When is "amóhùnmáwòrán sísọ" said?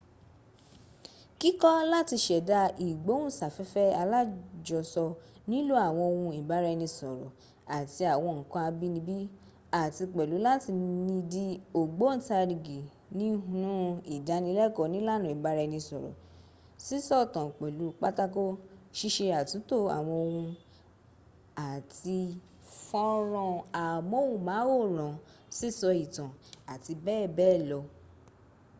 23.83-25.87